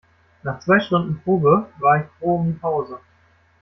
[0.41, 2.97] Nach zwei Stunden Probe, war ich froh um die Pause.